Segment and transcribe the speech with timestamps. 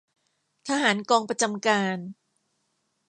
[0.67, 1.97] ทหารกองประจำการ